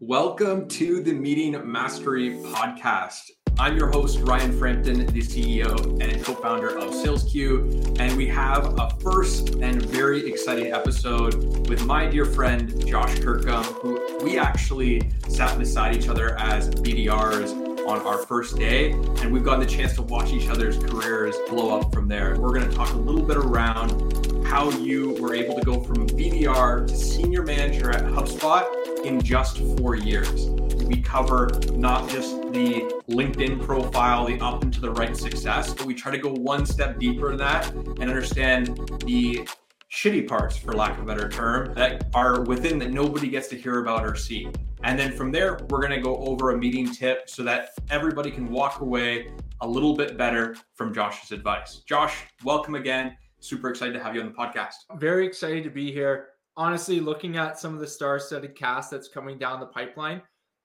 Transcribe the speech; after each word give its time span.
Welcome 0.00 0.68
to 0.68 1.02
the 1.02 1.14
Meeting 1.14 1.58
Mastery 1.64 2.32
Podcast. 2.32 3.30
I'm 3.58 3.78
your 3.78 3.90
host, 3.90 4.18
Ryan 4.20 4.52
Frampton, 4.58 5.06
the 5.06 5.22
CEO 5.22 6.02
and 6.02 6.22
co 6.22 6.34
founder 6.34 6.76
of 6.76 6.90
SalesQ. 6.90 7.98
And 7.98 8.14
we 8.14 8.26
have 8.26 8.78
a 8.78 8.90
first 9.00 9.54
and 9.54 9.80
very 9.80 10.30
exciting 10.30 10.70
episode 10.70 11.66
with 11.70 11.86
my 11.86 12.04
dear 12.04 12.26
friend, 12.26 12.86
Josh 12.86 13.20
Kirkham, 13.20 13.64
who 13.64 14.22
we 14.22 14.36
actually 14.36 15.10
sat 15.28 15.58
beside 15.58 15.96
each 15.96 16.08
other 16.08 16.38
as 16.38 16.68
BDRs 16.68 17.88
on 17.88 18.00
our 18.00 18.18
first 18.18 18.58
day. 18.58 18.90
And 18.90 19.32
we've 19.32 19.44
gotten 19.44 19.60
the 19.60 19.66
chance 19.66 19.94
to 19.94 20.02
watch 20.02 20.30
each 20.30 20.50
other's 20.50 20.76
careers 20.76 21.36
blow 21.48 21.80
up 21.80 21.94
from 21.94 22.06
there. 22.06 22.38
We're 22.38 22.52
going 22.52 22.68
to 22.68 22.76
talk 22.76 22.92
a 22.92 22.98
little 22.98 23.22
bit 23.22 23.38
around 23.38 24.25
how 24.46 24.70
you 24.70 25.10
were 25.20 25.34
able 25.34 25.56
to 25.56 25.60
go 25.60 25.82
from 25.82 26.08
BDR 26.08 26.86
to 26.86 26.96
senior 26.96 27.42
manager 27.42 27.90
at 27.90 28.04
HubSpot 28.04 29.04
in 29.04 29.20
just 29.20 29.58
four 29.76 29.96
years. 29.96 30.46
We 30.86 31.02
cover 31.02 31.50
not 31.72 32.08
just 32.08 32.40
the 32.52 33.02
LinkedIn 33.08 33.60
profile, 33.60 34.24
the 34.24 34.38
up 34.40 34.62
and 34.62 34.72
to 34.72 34.80
the 34.80 34.92
right 34.92 35.16
success, 35.16 35.74
but 35.74 35.84
we 35.84 35.94
try 35.94 36.12
to 36.12 36.18
go 36.18 36.30
one 36.30 36.64
step 36.64 37.00
deeper 37.00 37.30
than 37.30 37.38
that 37.38 37.72
and 37.74 38.04
understand 38.04 38.68
the 39.04 39.48
shitty 39.92 40.28
parts, 40.28 40.56
for 40.56 40.74
lack 40.74 40.96
of 40.96 41.02
a 41.02 41.06
better 41.06 41.28
term, 41.28 41.74
that 41.74 42.08
are 42.14 42.42
within 42.42 42.78
that 42.78 42.92
nobody 42.92 43.28
gets 43.28 43.48
to 43.48 43.56
hear 43.58 43.80
about 43.80 44.06
or 44.06 44.14
see. 44.14 44.48
And 44.84 44.96
then 44.96 45.10
from 45.10 45.32
there, 45.32 45.58
we're 45.70 45.80
going 45.80 45.90
to 45.90 46.00
go 46.00 46.18
over 46.18 46.52
a 46.52 46.56
meeting 46.56 46.88
tip 46.92 47.28
so 47.28 47.42
that 47.42 47.70
everybody 47.90 48.30
can 48.30 48.48
walk 48.48 48.80
away 48.80 49.32
a 49.60 49.66
little 49.66 49.96
bit 49.96 50.16
better 50.16 50.54
from 50.74 50.94
Josh's 50.94 51.32
advice. 51.32 51.78
Josh, 51.84 52.26
welcome 52.44 52.76
again. 52.76 53.16
Super 53.46 53.70
excited 53.70 53.92
to 53.92 54.02
have 54.02 54.14
you 54.14 54.20
on 54.20 54.26
the 54.26 54.34
podcast. 54.34 54.74
Very 54.98 55.26
excited 55.26 55.64
to 55.64 55.70
be 55.70 55.92
here 55.92 56.28
honestly, 56.56 57.00
looking 57.00 57.36
at 57.36 57.58
some 57.58 57.74
of 57.74 57.80
the 57.80 57.86
star-studded 57.86 58.54
cast 58.54 58.90
that's 58.90 59.08
coming 59.08 59.38
down 59.38 59.60
the 59.60 59.66
pipeline, 59.66 60.22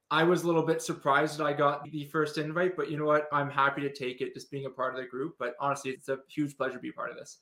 I 0.10 0.24
was 0.24 0.44
a 0.44 0.48
little 0.48 0.64
bit 0.64 0.82
surprised 0.82 1.38
that 1.38 1.46
I 1.46 1.54
got 1.54 1.90
the 1.90 2.06
first 2.08 2.38
invite, 2.38 2.76
but 2.76 2.92
you 2.92 2.98
know 2.98 3.06
what? 3.06 3.28
I'm 3.32 3.50
happy 3.50 3.82
to 3.82 3.94
take 3.94 4.22
it 4.22 4.34
just 4.34 4.52
being 4.52 4.66
a 4.66 4.70
part 4.70 4.94
of 4.94 5.02
the 5.02 5.08
group. 5.08 5.36
But 5.40 5.54
honestly, 5.60 5.92
it's 5.92 6.10
a 6.10 6.20
huge 6.30 6.58
pleasure 6.58 6.76
to 6.76 6.80
be 6.80 6.92
part 6.92 7.12
of 7.12 7.18
this. 7.18 7.40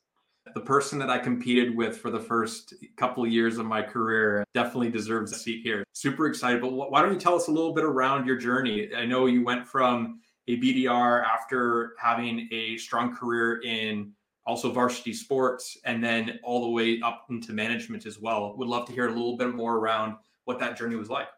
The 0.54 0.60
person 0.60 0.98
that 1.00 1.10
I 1.10 1.18
competed 1.18 1.76
with 1.76 1.98
for 1.98 2.10
the 2.10 2.20
first 2.20 2.74
couple 2.96 3.24
of 3.24 3.30
years 3.30 3.58
of 3.58 3.66
my 3.66 3.82
career 3.82 4.44
definitely 4.54 4.90
deserves 4.90 5.32
a 5.32 5.34
seat 5.38 5.62
here. 5.62 5.84
Super 5.92 6.26
excited. 6.26 6.60
But 6.60 6.72
why 6.72 7.02
don't 7.02 7.12
you 7.12 7.18
tell 7.18 7.34
us 7.34 7.48
a 7.48 7.50
little 7.50 7.74
bit 7.74 7.84
around 7.84 8.26
your 8.26 8.36
journey? 8.36 8.88
I 8.94 9.04
know 9.04 9.26
you 9.26 9.44
went 9.44 9.66
from 9.66 10.20
a 10.48 10.56
BDR 10.56 11.24
after 11.24 11.94
having 11.98 12.48
a 12.52 12.76
strong 12.78 13.14
career 13.14 13.60
in 13.62 14.12
also 14.50 14.72
varsity 14.72 15.12
sports, 15.12 15.78
and 15.84 16.02
then 16.02 16.40
all 16.42 16.62
the 16.62 16.70
way 16.70 17.00
up 17.02 17.26
into 17.30 17.52
management 17.52 18.04
as 18.04 18.18
well. 18.18 18.56
Would 18.56 18.68
love 18.68 18.86
to 18.88 18.92
hear 18.92 19.06
a 19.06 19.12
little 19.12 19.36
bit 19.36 19.54
more 19.54 19.76
around 19.76 20.16
what 20.44 20.58
that 20.58 20.76
journey 20.76 20.96
was 20.96 21.08
like. 21.08 21.28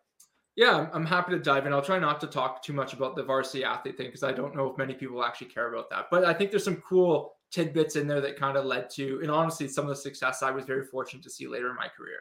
Yeah, 0.56 0.88
I'm 0.92 1.04
happy 1.04 1.32
to 1.32 1.38
dive 1.38 1.66
in. 1.66 1.72
I'll 1.72 1.82
try 1.82 1.98
not 1.98 2.20
to 2.22 2.26
talk 2.26 2.62
too 2.62 2.72
much 2.72 2.94
about 2.94 3.14
the 3.16 3.22
varsity 3.22 3.64
athlete 3.64 3.96
thing 3.96 4.06
because 4.06 4.22
I 4.22 4.32
don't 4.32 4.56
know 4.56 4.70
if 4.70 4.78
many 4.78 4.94
people 4.94 5.22
actually 5.24 5.48
care 5.48 5.72
about 5.72 5.90
that. 5.90 6.06
But 6.10 6.24
I 6.24 6.32
think 6.32 6.50
there's 6.50 6.64
some 6.64 6.82
cool 6.88 7.34
tidbits 7.50 7.96
in 7.96 8.06
there 8.06 8.22
that 8.22 8.38
kind 8.38 8.56
of 8.56 8.64
led 8.64 8.88
to, 8.90 9.20
and 9.20 9.30
honestly, 9.30 9.68
some 9.68 9.84
of 9.84 9.90
the 9.90 9.96
success 9.96 10.42
I 10.42 10.50
was 10.50 10.64
very 10.64 10.86
fortunate 10.86 11.22
to 11.24 11.30
see 11.30 11.46
later 11.46 11.68
in 11.68 11.76
my 11.76 11.88
career. 11.88 12.20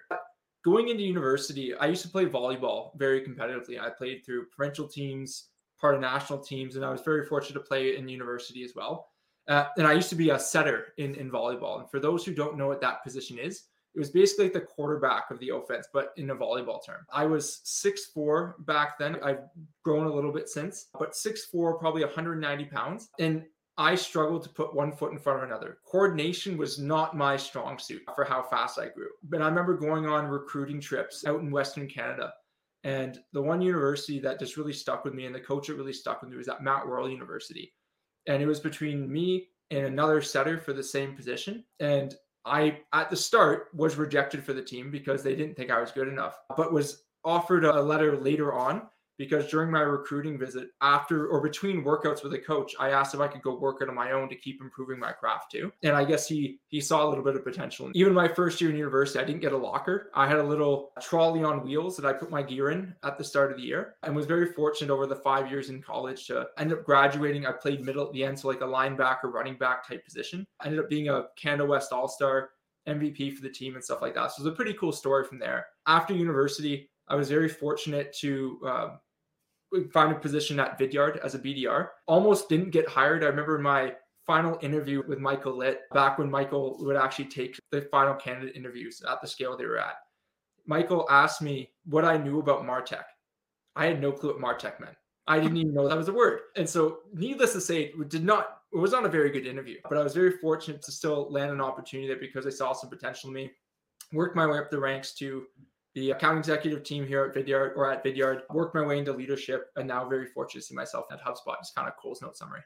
Going 0.63 0.89
into 0.89 1.03
university, 1.03 1.73
I 1.73 1.87
used 1.87 2.03
to 2.03 2.09
play 2.09 2.25
volleyball 2.25 2.97
very 2.97 3.21
competitively. 3.21 3.79
I 3.79 3.89
played 3.89 4.25
through 4.25 4.47
provincial 4.47 4.87
teams, 4.87 5.47
part 5.79 5.95
of 5.95 6.01
national 6.01 6.39
teams, 6.39 6.75
and 6.75 6.85
I 6.85 6.91
was 6.91 7.01
very 7.01 7.25
fortunate 7.25 7.59
to 7.59 7.65
play 7.65 7.95
in 7.97 8.07
university 8.07 8.63
as 8.63 8.73
well. 8.75 9.10
Uh, 9.47 9.65
and 9.77 9.87
I 9.87 9.93
used 9.93 10.09
to 10.09 10.15
be 10.15 10.29
a 10.29 10.39
setter 10.39 10.93
in, 10.97 11.15
in 11.15 11.31
volleyball. 11.31 11.79
And 11.79 11.89
for 11.89 11.99
those 11.99 12.25
who 12.25 12.33
don't 12.33 12.57
know 12.57 12.67
what 12.67 12.81
that 12.81 13.03
position 13.03 13.37
is, 13.39 13.63
it 13.93 13.99
was 13.99 14.09
basically 14.09 14.45
like 14.45 14.53
the 14.53 14.61
quarterback 14.61 15.31
of 15.31 15.39
the 15.39 15.49
offense, 15.49 15.87
but 15.91 16.13
in 16.15 16.29
a 16.29 16.35
volleyball 16.35 16.85
term. 16.85 17.05
I 17.11 17.25
was 17.25 17.59
six 17.63 18.05
four 18.05 18.55
back 18.59 18.97
then. 18.97 19.17
I've 19.21 19.41
grown 19.83 20.07
a 20.07 20.13
little 20.13 20.31
bit 20.31 20.47
since, 20.47 20.87
but 20.97 21.15
six 21.15 21.45
four, 21.45 21.77
probably 21.77 22.03
190 22.03 22.65
pounds. 22.65 23.09
And 23.19 23.43
I 23.77 23.95
struggled 23.95 24.43
to 24.43 24.49
put 24.49 24.75
one 24.75 24.91
foot 24.91 25.11
in 25.11 25.19
front 25.19 25.39
of 25.39 25.49
another. 25.49 25.79
Coordination 25.85 26.57
was 26.57 26.79
not 26.79 27.17
my 27.17 27.35
strong 27.35 27.79
suit 27.79 28.03
for 28.15 28.23
how 28.23 28.43
fast 28.43 28.79
I 28.79 28.89
grew. 28.89 29.09
But 29.23 29.41
I 29.41 29.47
remember 29.47 29.75
going 29.75 30.05
on 30.05 30.27
recruiting 30.27 30.79
trips 30.79 31.25
out 31.25 31.39
in 31.39 31.51
Western 31.51 31.87
Canada. 31.87 32.33
And 32.83 33.19
the 33.33 33.41
one 33.41 33.61
university 33.61 34.19
that 34.19 34.39
just 34.39 34.57
really 34.57 34.73
stuck 34.73 35.03
with 35.03 35.13
me 35.13 35.25
and 35.25 35.35
the 35.35 35.39
coach 35.39 35.67
that 35.67 35.75
really 35.75 35.93
stuck 35.93 36.21
with 36.21 36.31
me 36.31 36.37
was 36.37 36.47
at 36.47 36.63
Mount 36.63 36.87
Royal 36.87 37.09
University 37.09 37.73
and 38.27 38.41
it 38.41 38.47
was 38.47 38.59
between 38.59 39.11
me 39.11 39.47
and 39.69 39.85
another 39.85 40.21
setter 40.21 40.59
for 40.59 40.73
the 40.73 40.83
same 40.83 41.15
position. 41.15 41.63
And 41.79 42.15
I, 42.45 42.79
at 42.93 43.09
the 43.09 43.15
start, 43.15 43.69
was 43.73 43.95
rejected 43.95 44.43
for 44.43 44.53
the 44.53 44.61
team 44.61 44.91
because 44.91 45.23
they 45.23 45.35
didn't 45.35 45.55
think 45.55 45.71
I 45.71 45.79
was 45.79 45.91
good 45.91 46.07
enough, 46.07 46.37
but 46.57 46.73
was 46.73 47.03
offered 47.23 47.65
a 47.65 47.81
letter 47.81 48.17
later 48.17 48.53
on 48.53 48.83
because 49.21 49.47
during 49.51 49.69
my 49.69 49.81
recruiting 49.81 50.35
visit, 50.35 50.69
after 50.81 51.27
or 51.27 51.41
between 51.41 51.83
workouts 51.83 52.23
with 52.23 52.33
a 52.33 52.39
coach, 52.39 52.73
I 52.79 52.89
asked 52.89 53.13
if 53.13 53.19
I 53.19 53.27
could 53.27 53.43
go 53.43 53.55
work 53.55 53.77
out 53.79 53.87
on 53.87 53.93
my 53.93 54.13
own 54.13 54.27
to 54.29 54.35
keep 54.35 54.59
improving 54.59 54.97
my 54.97 55.11
craft 55.11 55.51
too. 55.51 55.71
And 55.83 55.95
I 55.95 56.05
guess 56.05 56.27
he 56.27 56.59
he 56.69 56.81
saw 56.81 57.05
a 57.05 57.07
little 57.07 57.23
bit 57.23 57.35
of 57.35 57.43
potential. 57.43 57.91
Even 57.93 58.15
my 58.15 58.27
first 58.27 58.59
year 58.59 58.71
in 58.71 58.75
university, 58.75 59.19
I 59.19 59.23
didn't 59.23 59.41
get 59.41 59.53
a 59.53 59.57
locker. 59.57 60.09
I 60.15 60.27
had 60.27 60.39
a 60.39 60.43
little 60.43 60.91
trolley 60.99 61.43
on 61.43 61.63
wheels 61.63 61.95
that 61.97 62.05
I 62.07 62.13
put 62.13 62.31
my 62.31 62.41
gear 62.41 62.71
in 62.71 62.95
at 63.03 63.19
the 63.19 63.23
start 63.23 63.51
of 63.51 63.57
the 63.57 63.63
year, 63.63 63.93
and 64.01 64.15
was 64.15 64.25
very 64.25 64.51
fortunate 64.53 64.91
over 64.91 65.05
the 65.05 65.17
five 65.17 65.51
years 65.51 65.69
in 65.69 65.83
college 65.83 66.25
to 66.25 66.47
end 66.57 66.73
up 66.73 66.83
graduating. 66.83 67.45
I 67.45 67.51
played 67.51 67.85
middle 67.85 68.07
at 68.07 68.13
the 68.13 68.23
end, 68.23 68.39
so 68.39 68.47
like 68.47 68.61
a 68.61 68.63
linebacker, 68.63 69.25
running 69.25 69.55
back 69.55 69.87
type 69.87 70.03
position. 70.03 70.47
I 70.59 70.65
ended 70.65 70.79
up 70.79 70.89
being 70.89 71.09
a 71.09 71.25
Canada 71.37 71.67
West 71.67 71.93
All 71.93 72.07
Star. 72.07 72.49
MVP 72.87 73.35
for 73.35 73.43
the 73.43 73.49
team 73.49 73.75
and 73.75 73.83
stuff 73.83 74.01
like 74.01 74.15
that. 74.15 74.31
So 74.31 74.41
it 74.41 74.45
was 74.45 74.53
a 74.53 74.55
pretty 74.55 74.73
cool 74.73 74.91
story 74.91 75.23
from 75.23 75.37
there. 75.37 75.67
After 75.85 76.15
university, 76.15 76.89
I 77.11 77.15
was 77.15 77.29
very 77.29 77.49
fortunate 77.49 78.15
to 78.21 78.59
um, 78.65 78.99
found 79.93 80.11
a 80.11 80.19
position 80.19 80.59
at 80.59 80.77
Vidyard 80.79 81.19
as 81.19 81.35
a 81.35 81.39
BDR. 81.39 81.89
Almost 82.07 82.49
didn't 82.49 82.71
get 82.71 82.87
hired. 82.87 83.23
I 83.23 83.27
remember 83.27 83.57
my 83.57 83.93
final 84.27 84.57
interview 84.61 85.03
with 85.07 85.19
Michael 85.19 85.57
Litt 85.57 85.81
back 85.93 86.17
when 86.17 86.29
Michael 86.29 86.77
would 86.79 86.95
actually 86.95 87.25
take 87.25 87.59
the 87.71 87.81
final 87.91 88.13
candidate 88.15 88.55
interviews 88.55 89.01
at 89.09 89.21
the 89.21 89.27
scale 89.27 89.57
they 89.57 89.65
were 89.65 89.79
at. 89.79 89.95
Michael 90.65 91.07
asked 91.09 91.41
me 91.41 91.71
what 91.85 92.05
I 92.05 92.17
knew 92.17 92.39
about 92.39 92.63
Martech. 92.63 93.03
I 93.75 93.85
had 93.85 94.01
no 94.01 94.11
clue 94.11 94.33
what 94.33 94.59
Martech 94.59 94.79
meant. 94.79 94.95
I 95.27 95.39
didn't 95.39 95.57
even 95.57 95.73
know 95.73 95.87
that 95.87 95.97
was 95.97 96.07
a 96.07 96.13
word. 96.13 96.41
And 96.55 96.69
so, 96.69 96.99
needless 97.13 97.53
to 97.53 97.61
say, 97.61 97.93
it 97.97 98.09
did 98.09 98.23
not. 98.23 98.57
It 98.73 98.77
was 98.77 98.91
not 98.91 99.05
a 99.05 99.09
very 99.09 99.29
good 99.29 99.45
interview, 99.45 99.77
but 99.87 99.97
I 99.97 100.03
was 100.03 100.13
very 100.13 100.37
fortunate 100.37 100.81
to 100.83 100.91
still 100.91 101.31
land 101.31 101.51
an 101.51 101.61
opportunity 101.61 102.07
there 102.07 102.19
because 102.19 102.47
I 102.47 102.49
saw 102.49 102.73
some 102.73 102.89
potential 102.89 103.29
in 103.29 103.35
me. 103.35 103.51
Worked 104.13 104.35
my 104.35 104.47
way 104.47 104.57
up 104.57 104.69
the 104.71 104.79
ranks 104.79 105.13
to 105.15 105.45
the 105.93 106.11
account 106.11 106.37
executive 106.37 106.83
team 106.83 107.05
here 107.05 107.25
at 107.25 107.35
Vidyard 107.35 107.75
or 107.75 107.91
at 107.91 108.03
Vidyard, 108.03 108.41
worked 108.51 108.75
my 108.75 108.85
way 108.85 108.99
into 108.99 109.11
leadership, 109.11 109.71
and 109.75 109.87
now 109.87 110.07
very 110.07 110.25
fortunate 110.25 110.61
to 110.61 110.67
see 110.67 110.75
myself 110.75 111.05
at 111.11 111.21
HubSpot. 111.21 111.57
Just 111.59 111.75
kind 111.75 111.87
of 111.87 111.95
Cole's 112.01 112.21
note 112.21 112.37
summary. 112.37 112.61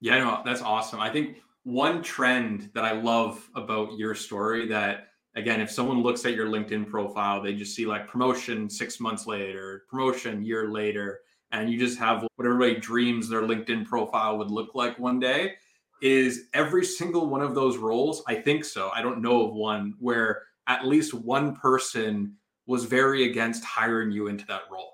Yeah, 0.00 0.18
no, 0.18 0.42
that's 0.44 0.62
awesome. 0.62 1.00
I 1.00 1.10
think 1.10 1.38
one 1.64 2.02
trend 2.02 2.70
that 2.74 2.84
I 2.84 2.92
love 2.92 3.48
about 3.54 3.98
your 3.98 4.14
story 4.14 4.66
that 4.68 5.08
again, 5.36 5.60
if 5.60 5.70
someone 5.70 6.02
looks 6.02 6.24
at 6.24 6.34
your 6.34 6.48
LinkedIn 6.48 6.88
profile, 6.88 7.42
they 7.42 7.54
just 7.54 7.74
see 7.74 7.86
like 7.86 8.08
promotion 8.08 8.68
six 8.68 9.00
months 9.00 9.26
later, 9.26 9.84
promotion 9.88 10.44
year 10.44 10.70
later, 10.70 11.20
and 11.52 11.70
you 11.70 11.78
just 11.78 11.98
have 11.98 12.22
what 12.36 12.46
everybody 12.46 12.76
dreams 12.80 13.28
their 13.28 13.42
LinkedIn 13.42 13.86
profile 13.86 14.38
would 14.38 14.50
look 14.50 14.74
like 14.74 14.98
one 14.98 15.20
day. 15.20 15.54
Is 16.02 16.48
every 16.54 16.84
single 16.84 17.28
one 17.28 17.42
of 17.42 17.54
those 17.54 17.76
roles? 17.76 18.22
I 18.26 18.36
think 18.36 18.64
so. 18.64 18.90
I 18.94 19.02
don't 19.02 19.20
know 19.20 19.46
of 19.46 19.54
one 19.54 19.94
where 19.98 20.42
at 20.66 20.86
least 20.86 21.12
one 21.12 21.54
person 21.56 22.36
was 22.70 22.84
very 22.84 23.28
against 23.28 23.64
hiring 23.64 24.12
you 24.12 24.28
into 24.28 24.46
that 24.46 24.62
role. 24.70 24.92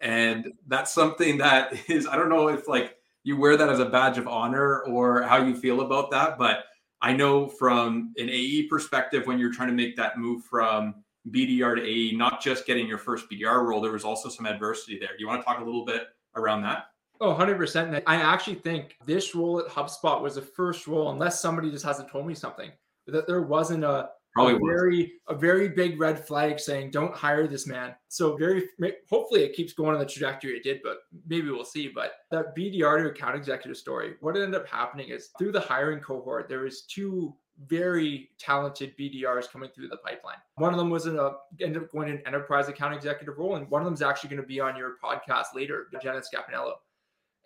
And 0.00 0.52
that's 0.68 0.94
something 0.94 1.38
that 1.38 1.72
is, 1.90 2.06
I 2.06 2.14
don't 2.14 2.28
know 2.28 2.48
if 2.48 2.68
like 2.68 2.96
you 3.24 3.36
wear 3.36 3.56
that 3.56 3.68
as 3.68 3.80
a 3.80 3.86
badge 3.86 4.16
of 4.16 4.28
honor 4.28 4.82
or 4.84 5.22
how 5.22 5.38
you 5.38 5.56
feel 5.56 5.80
about 5.80 6.12
that, 6.12 6.38
but 6.38 6.66
I 7.02 7.12
know 7.12 7.48
from 7.48 8.14
an 8.16 8.30
AE 8.30 8.68
perspective, 8.68 9.26
when 9.26 9.40
you're 9.40 9.52
trying 9.52 9.68
to 9.68 9.74
make 9.74 9.96
that 9.96 10.18
move 10.18 10.44
from 10.44 11.02
BDR 11.30 11.74
to 11.74 11.82
AE, 11.82 12.12
not 12.12 12.40
just 12.40 12.64
getting 12.64 12.86
your 12.86 12.98
first 12.98 13.28
BDR 13.28 13.64
role, 13.64 13.80
there 13.80 13.92
was 13.92 14.04
also 14.04 14.28
some 14.28 14.46
adversity 14.46 14.96
there. 14.96 15.08
Do 15.08 15.16
you 15.18 15.26
want 15.26 15.40
to 15.40 15.44
talk 15.44 15.60
a 15.60 15.64
little 15.64 15.84
bit 15.84 16.04
around 16.36 16.62
that? 16.62 16.86
Oh, 17.20 17.34
100%. 17.34 18.02
I 18.06 18.16
actually 18.16 18.54
think 18.54 18.96
this 19.04 19.34
role 19.34 19.58
at 19.58 19.66
HubSpot 19.66 20.22
was 20.22 20.36
the 20.36 20.42
first 20.42 20.86
role, 20.86 21.10
unless 21.10 21.40
somebody 21.40 21.72
just 21.72 21.84
hasn't 21.84 22.08
told 22.08 22.26
me 22.26 22.34
something, 22.34 22.70
that 23.08 23.26
there 23.26 23.42
wasn't 23.42 23.82
a 23.82 24.10
Probably 24.36 24.54
a 24.54 24.58
very 24.58 25.12
a 25.28 25.34
very 25.34 25.68
big 25.68 25.98
red 25.98 26.24
flag 26.26 26.60
saying 26.60 26.90
don't 26.90 27.14
hire 27.14 27.46
this 27.46 27.66
man. 27.66 27.94
So 28.08 28.36
very 28.36 28.68
hopefully 29.08 29.44
it 29.44 29.54
keeps 29.54 29.72
going 29.72 29.94
on 29.94 29.98
the 29.98 30.06
trajectory 30.06 30.52
it 30.52 30.62
did, 30.62 30.80
but 30.84 30.98
maybe 31.26 31.50
we'll 31.50 31.64
see. 31.64 31.88
But 31.88 32.12
that 32.30 32.54
BDR 32.54 33.02
to 33.02 33.08
account 33.08 33.34
executive 33.34 33.78
story, 33.78 34.16
what 34.20 34.36
ended 34.36 34.54
up 34.54 34.68
happening 34.68 35.08
is 35.08 35.30
through 35.38 35.52
the 35.52 35.60
hiring 35.60 36.00
cohort, 36.00 36.48
there 36.50 36.60
was 36.60 36.82
two 36.82 37.34
very 37.66 38.28
talented 38.38 38.94
BDRs 38.98 39.50
coming 39.50 39.70
through 39.74 39.88
the 39.88 39.96
pipeline. 39.96 40.36
One 40.56 40.74
of 40.74 40.78
them 40.78 40.90
was 40.90 41.06
in 41.06 41.18
a 41.18 41.32
ended 41.60 41.84
up 41.84 41.90
going 41.90 42.08
in 42.08 42.16
an 42.16 42.22
enterprise 42.26 42.68
account 42.68 42.94
executive 42.94 43.38
role, 43.38 43.56
and 43.56 43.68
one 43.70 43.80
of 43.80 43.86
them 43.86 43.94
is 43.94 44.02
actually 44.02 44.30
going 44.30 44.42
to 44.42 44.46
be 44.46 44.60
on 44.60 44.76
your 44.76 44.96
podcast 45.02 45.54
later, 45.54 45.86
Jenna 46.02 46.20
Scapinello. 46.20 46.74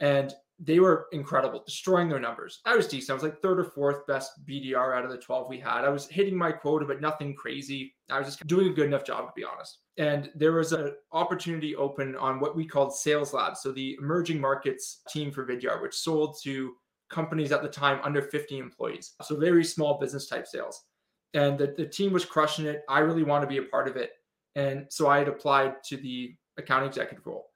And 0.01 0.35
they 0.63 0.79
were 0.79 1.07
incredible, 1.13 1.63
destroying 1.65 2.09
their 2.09 2.21
numbers. 2.21 2.61
I 2.67 2.77
was 2.77 2.87
decent. 2.87 3.11
I 3.11 3.15
was 3.15 3.23
like 3.23 3.41
third 3.41 3.59
or 3.59 3.65
fourth 3.65 4.07
best 4.07 4.45
BDR 4.47 4.95
out 4.95 5.05
of 5.05 5.11
the 5.11 5.17
12 5.17 5.49
we 5.49 5.59
had. 5.59 5.85
I 5.85 5.89
was 5.89 6.07
hitting 6.07 6.37
my 6.37 6.53
quota, 6.53 6.85
but 6.85 7.01
nothing 7.01 7.35
crazy. 7.35 7.95
I 8.11 8.19
was 8.19 8.29
just 8.29 8.47
doing 8.47 8.69
a 8.69 8.75
good 8.75 8.87
enough 8.87 9.05
job, 9.05 9.27
to 9.27 9.33
be 9.35 9.45
honest. 9.45 9.79
And 9.97 10.31
there 10.35 10.53
was 10.53 10.73
an 10.73 10.93
opportunity 11.13 11.75
open 11.75 12.15
on 12.17 12.41
what 12.41 12.55
we 12.55 12.67
called 12.67 12.95
Sales 12.95 13.33
Lab. 13.33 13.57
So 13.57 13.73
the 13.73 13.97
emerging 14.01 14.39
markets 14.39 15.01
team 15.09 15.33
for 15.33 15.47
Vidyard, 15.47 15.81
which 15.81 15.95
sold 15.95 16.37
to 16.43 16.75
companies 17.09 17.53
at 17.53 17.63
the 17.63 17.69
time 17.69 17.99
under 18.03 18.21
50 18.21 18.59
employees. 18.59 19.15
So 19.23 19.37
very 19.37 19.65
small 19.65 19.99
business 19.99 20.27
type 20.27 20.47
sales. 20.47 20.85
And 21.33 21.59
the, 21.59 21.75
the 21.77 21.87
team 21.87 22.13
was 22.13 22.25
crushing 22.25 22.67
it. 22.67 22.83
I 22.89 22.99
really 22.99 23.23
want 23.23 23.43
to 23.43 23.49
be 23.49 23.59
a 23.59 23.63
part 23.63 23.89
of 23.89 23.97
it. 23.97 24.11
And 24.57 24.87
so 24.91 25.09
I 25.09 25.19
had 25.19 25.29
applied 25.29 25.83
to 25.85 25.97
the 25.97 26.35
account 26.59 26.87
executive 26.87 27.27
role. 27.27 27.50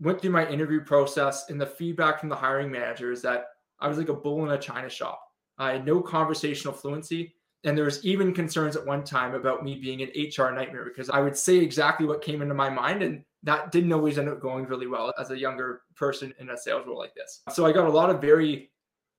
Went 0.00 0.20
through 0.20 0.30
my 0.30 0.48
interview 0.48 0.80
process, 0.80 1.50
and 1.50 1.60
the 1.60 1.66
feedback 1.66 2.20
from 2.20 2.28
the 2.28 2.36
hiring 2.36 2.70
manager 2.70 3.10
is 3.10 3.22
that 3.22 3.46
I 3.80 3.88
was 3.88 3.98
like 3.98 4.08
a 4.08 4.14
bull 4.14 4.44
in 4.44 4.52
a 4.52 4.58
china 4.58 4.88
shop. 4.88 5.20
I 5.58 5.72
had 5.72 5.86
no 5.86 6.00
conversational 6.00 6.74
fluency. 6.74 7.34
And 7.64 7.76
there 7.76 7.84
was 7.84 8.04
even 8.04 8.32
concerns 8.32 8.76
at 8.76 8.86
one 8.86 9.02
time 9.02 9.34
about 9.34 9.64
me 9.64 9.74
being 9.76 10.00
an 10.02 10.10
HR 10.14 10.52
nightmare 10.52 10.84
because 10.84 11.10
I 11.10 11.20
would 11.20 11.36
say 11.36 11.56
exactly 11.56 12.06
what 12.06 12.22
came 12.22 12.40
into 12.40 12.54
my 12.54 12.70
mind. 12.70 13.02
And 13.02 13.24
that 13.42 13.72
didn't 13.72 13.92
always 13.92 14.16
end 14.18 14.28
up 14.28 14.40
going 14.40 14.66
really 14.66 14.86
well 14.86 15.12
as 15.18 15.30
a 15.30 15.38
younger 15.38 15.82
person 15.96 16.32
in 16.38 16.50
a 16.50 16.56
sales 16.56 16.86
role 16.86 16.98
like 16.98 17.14
this. 17.14 17.42
So 17.52 17.66
I 17.66 17.72
got 17.72 17.86
a 17.86 17.90
lot 17.90 18.10
of 18.10 18.20
very 18.20 18.70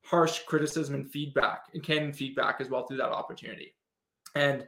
harsh 0.05 0.39
criticism 0.47 0.95
and 0.95 1.11
feedback 1.11 1.65
and 1.73 1.83
candid 1.83 2.15
feedback 2.15 2.61
as 2.61 2.69
well 2.69 2.87
through 2.87 2.97
that 2.97 3.11
opportunity. 3.11 3.75
And 4.35 4.65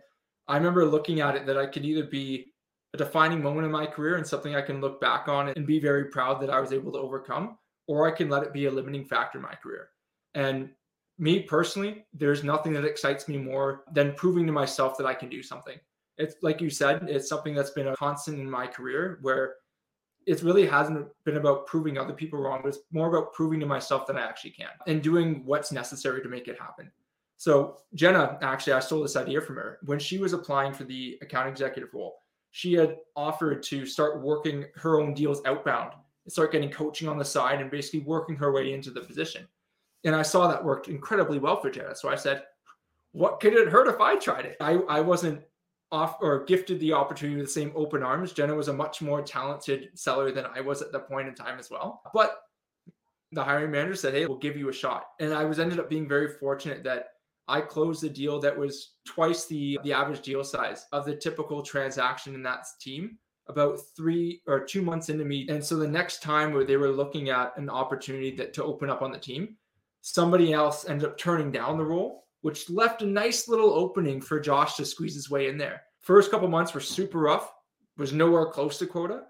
I 0.48 0.58
remember 0.58 0.86
looking 0.86 1.22
at 1.22 1.36
it 1.36 1.46
that 1.46 1.58
I 1.58 1.66
could 1.66 1.86
either 1.86 2.04
be 2.04 2.48
a 2.94 2.98
defining 2.98 3.42
moment 3.42 3.66
in 3.66 3.72
my 3.72 3.86
career 3.86 4.18
and 4.18 4.28
something 4.28 4.56
I 4.56 4.62
can 4.62 4.82
look 4.82 5.00
back 5.00 5.28
on 5.28 5.50
and 5.50 5.66
be 5.66 5.80
very 5.80 6.06
proud 6.06 6.42
that 6.42 6.50
I 6.50 6.60
was 6.60 6.74
able 6.74 6.92
to 6.92 7.00
overcome, 7.00 7.58
or 7.88 8.08
I 8.08 8.12
can 8.12 8.30
let 8.30 8.44
it 8.44 8.54
be 8.54 8.66
a 8.66 8.72
limiting 8.72 9.06
factor 9.06 9.38
in 9.38 9.44
my 9.44 9.56
career. 9.56 9.90
And 10.34 10.70
me 11.18 11.42
personally, 11.42 12.06
there's 12.14 12.44
nothing 12.44 12.74
that 12.74 12.86
excites 12.86 13.28
me 13.28 13.38
more 13.38 13.84
than 13.94 14.14
proving 14.14 14.46
to 14.48 14.52
myself 14.52 14.98
that 14.98 15.06
I 15.06 15.14
can 15.14 15.30
do 15.30 15.42
something. 15.44 15.78
It's 16.18 16.36
like 16.42 16.62
you 16.62 16.70
said, 16.70 17.08
it's 17.08 17.30
something 17.30 17.56
that's 17.56 17.72
been 17.72 17.88
a 17.88 17.96
constant 17.96 18.40
in 18.40 18.50
my 18.50 18.68
career 18.68 19.20
where 19.22 19.56
it 20.28 20.44
really 20.44 20.68
hasn't 20.68 21.08
been 21.24 21.38
about 21.38 21.66
proving 21.66 21.98
other 21.98 22.14
people 22.14 22.40
wrong, 22.40 22.60
but 22.62 22.70
it's 22.70 22.80
more 22.92 23.08
about 23.08 23.34
proving 23.34 23.60
to 23.60 23.66
myself 23.66 24.06
that 24.08 24.18
I 24.18 24.22
actually 24.22 24.52
can 24.52 24.70
and 24.86 25.02
doing 25.02 25.44
what's 25.46 25.72
necessary 25.72 26.22
to 26.22 26.30
make 26.30 26.48
it 26.48 26.60
happen. 26.60 26.92
So 27.38 27.78
Jenna, 27.96 28.38
actually, 28.42 28.74
I 28.74 28.80
stole 28.82 29.02
this 29.02 29.16
idea 29.16 29.42
from 29.42 29.56
her 29.56 29.80
when 29.84 29.98
she 29.98 30.20
was 30.20 30.34
applying 30.34 30.74
for 30.74 30.84
the 30.84 31.18
account 31.22 31.50
executive 31.50 31.94
role. 31.94 32.18
She 32.52 32.74
had 32.74 32.98
offered 33.16 33.64
to 33.64 33.86
start 33.86 34.22
working 34.22 34.66
her 34.76 35.00
own 35.00 35.14
deals 35.14 35.42
outbound 35.46 35.94
and 36.26 36.32
start 36.32 36.52
getting 36.52 36.70
coaching 36.70 37.08
on 37.08 37.18
the 37.18 37.26
side 37.26 37.62
and 37.62 37.72
basically 37.72 38.02
working 38.02 38.36
her 38.36 38.52
way 38.52 38.74
into 38.74 38.92
the 38.92 39.02
position. 39.02 39.48
And 40.04 40.16
I 40.16 40.22
saw 40.22 40.48
that 40.48 40.64
worked 40.64 40.88
incredibly 40.88 41.40
well 41.40 41.60
for 41.60 41.70
Jenna. 41.70 41.96
So 41.96 42.10
I 42.10 42.16
said, 42.16 42.44
what 43.14 43.40
could 43.40 43.54
it 43.54 43.70
hurt 43.70 43.88
if 43.88 44.00
I 44.00 44.18
tried 44.18 44.46
it? 44.46 44.58
I, 44.60 44.74
I 44.90 45.00
wasn't 45.00 45.42
off 45.92 46.18
or 46.22 46.46
gifted 46.46 46.80
the 46.80 46.94
opportunity 46.94 47.38
with 47.38 47.48
the 47.48 47.52
same 47.52 47.72
open 47.76 48.02
arms. 48.02 48.32
Jenna 48.32 48.56
was 48.56 48.70
a 48.70 48.74
much 48.74 49.02
more 49.02 49.22
talented 49.22 49.90
seller 49.94 50.32
than 50.32 50.46
I 50.46 50.62
was 50.62 50.82
at 50.82 50.92
the 50.92 51.00
point 51.00 51.28
in 51.28 51.36
time 51.36 51.60
as 51.60 51.70
well. 51.70 52.02
But 52.14 52.42
the 53.34 53.44
hiring 53.44 53.72
manager 53.72 53.96
said, 53.96 54.14
Hey, 54.14 54.26
we'll 54.26 54.38
give 54.38 54.58
you 54.58 54.70
a 54.70 54.74
shot. 54.74 55.08
And 55.20 55.34
I 55.34 55.46
was 55.46 55.60
ended 55.60 55.80
up 55.80 55.90
being 55.90 56.08
very 56.08 56.34
fortunate 56.40 56.84
that 56.84 57.11
I 57.52 57.60
closed 57.62 58.04
a 58.06 58.10
deal 58.10 58.40
that 58.40 58.58
was 58.58 58.94
twice 59.06 59.46
the 59.46 59.78
the 59.84 59.92
average 59.94 60.22
deal 60.22 60.44
size 60.44 60.86
of 60.94 61.06
the 61.06 61.16
typical 61.16 61.62
transaction 61.62 62.34
in 62.34 62.44
that 62.44 62.66
team 62.80 63.18
about 63.48 63.80
three 63.98 64.42
or 64.48 64.62
two 64.62 64.82
months 64.82 65.10
into 65.10 65.26
me. 65.26 65.46
And 65.50 65.64
so 65.64 65.76
the 65.76 65.88
next 65.88 66.22
time 66.22 66.54
where 66.54 66.64
they 66.64 66.78
were 66.78 66.90
looking 66.90 67.30
at 67.30 67.58
an 67.58 67.70
opportunity 67.70 68.32
that 68.38 68.54
to 68.54 68.64
open 68.64 68.90
up 68.90 69.02
on 69.02 69.12
the 69.12 69.20
team, 69.20 69.58
somebody 70.00 70.54
else 70.54 70.88
ended 70.88 71.10
up 71.10 71.18
turning 71.18 71.52
down 71.52 71.78
the 71.78 71.84
role, 71.84 72.28
which 72.42 72.70
left 72.70 73.02
a 73.02 73.06
nice 73.06 73.48
little 73.48 73.74
opening 73.74 74.22
for 74.22 74.40
Josh 74.40 74.76
to 74.76 74.86
squeeze 74.86 75.16
his 75.16 75.30
way 75.30 75.48
in 75.48 75.58
there. 75.58 75.82
First 76.00 76.32
couple 76.32 76.48
months 76.48 76.74
were 76.74 76.80
super 76.80 77.20
rough, 77.20 77.52
was 77.98 78.14
nowhere 78.14 78.46
close 78.46 78.78
to 78.80 78.88
quota, 78.88 79.24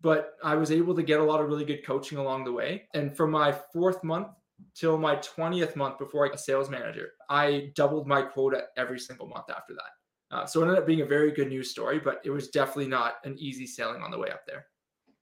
but 0.00 0.34
I 0.42 0.54
was 0.56 0.72
able 0.72 0.94
to 0.96 1.02
get 1.02 1.20
a 1.20 1.24
lot 1.24 1.40
of 1.40 1.48
really 1.48 1.64
good 1.64 1.86
coaching 1.86 2.18
along 2.18 2.44
the 2.44 2.52
way. 2.52 2.88
And 2.94 3.16
for 3.16 3.26
my 3.26 3.52
fourth 3.72 4.02
month, 4.02 4.28
till 4.74 4.98
my 4.98 5.16
20th 5.16 5.76
month 5.76 5.98
before 5.98 6.24
I 6.24 6.28
got 6.28 6.36
a 6.36 6.38
sales 6.38 6.70
manager. 6.70 7.10
I 7.28 7.72
doubled 7.74 8.06
my 8.06 8.22
quota 8.22 8.64
every 8.76 8.98
single 8.98 9.26
month 9.26 9.50
after 9.50 9.74
that. 9.74 10.36
Uh, 10.36 10.46
so 10.46 10.60
it 10.60 10.64
ended 10.64 10.78
up 10.78 10.86
being 10.86 11.00
a 11.00 11.06
very 11.06 11.32
good 11.32 11.48
news 11.48 11.70
story, 11.70 11.98
but 11.98 12.20
it 12.24 12.30
was 12.30 12.48
definitely 12.48 12.88
not 12.88 13.14
an 13.24 13.36
easy 13.38 13.66
sailing 13.66 14.02
on 14.02 14.10
the 14.10 14.18
way 14.18 14.30
up 14.30 14.42
there. 14.46 14.66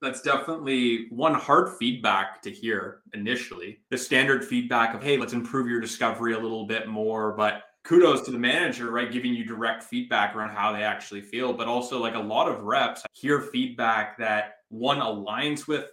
That's 0.01 0.21
definitely 0.21 1.07
one 1.09 1.33
hard 1.33 1.77
feedback 1.79 2.41
to 2.43 2.51
hear 2.51 3.01
initially. 3.13 3.79
The 3.89 3.97
standard 3.97 4.45
feedback 4.45 4.93
of, 4.93 5.01
hey, 5.01 5.17
let's 5.17 5.33
improve 5.33 5.67
your 5.67 5.79
discovery 5.79 6.33
a 6.33 6.39
little 6.39 6.67
bit 6.67 6.87
more. 6.87 7.31
But 7.31 7.63
kudos 7.83 8.21
to 8.23 8.31
the 8.31 8.37
manager, 8.37 8.91
right? 8.91 9.11
Giving 9.11 9.33
you 9.33 9.43
direct 9.43 9.81
feedback 9.83 10.35
around 10.35 10.51
how 10.51 10.71
they 10.71 10.83
actually 10.83 11.21
feel. 11.21 11.51
But 11.51 11.67
also, 11.67 11.99
like 11.99 12.13
a 12.13 12.19
lot 12.19 12.47
of 12.47 12.61
reps 12.61 13.03
hear 13.13 13.41
feedback 13.41 14.19
that 14.19 14.57
one 14.69 14.99
aligns 14.99 15.67
with 15.67 15.85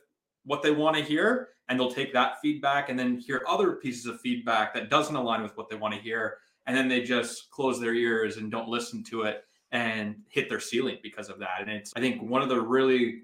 what 0.44 0.62
they 0.62 0.70
want 0.70 0.96
to 0.96 1.02
hear 1.02 1.48
and 1.68 1.78
they'll 1.78 1.90
take 1.90 2.12
that 2.12 2.40
feedback 2.40 2.88
and 2.88 2.98
then 2.98 3.18
hear 3.18 3.42
other 3.48 3.72
pieces 3.72 4.06
of 4.06 4.20
feedback 4.20 4.74
that 4.74 4.90
doesn't 4.90 5.16
align 5.16 5.42
with 5.42 5.56
what 5.56 5.68
they 5.68 5.76
want 5.76 5.94
to 5.94 6.00
hear 6.00 6.38
and 6.66 6.76
then 6.76 6.88
they 6.88 7.02
just 7.02 7.50
close 7.50 7.80
their 7.80 7.94
ears 7.94 8.36
and 8.36 8.50
don't 8.50 8.68
listen 8.68 9.02
to 9.04 9.22
it 9.22 9.44
and 9.72 10.16
hit 10.28 10.48
their 10.48 10.60
ceiling 10.60 10.98
because 11.02 11.28
of 11.28 11.38
that. 11.38 11.60
And 11.60 11.70
it's 11.70 11.92
i 11.96 12.00
think 12.00 12.22
one 12.22 12.42
of 12.42 12.48
the 12.48 12.60
really 12.60 13.22